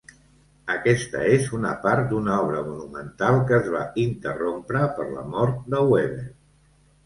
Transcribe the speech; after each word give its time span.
Aquesta 0.75 1.21
és 1.33 1.49
una 1.57 1.73
part 1.83 2.07
d'una 2.15 2.39
obra 2.47 2.65
monumental 2.71 3.39
que 3.53 3.61
es 3.61 3.71
va 3.77 3.85
interrompre 4.07 4.85
per 4.99 5.09
la 5.15 5.29
mort 5.39 5.65
de 5.77 5.87
Weber. 5.95 6.29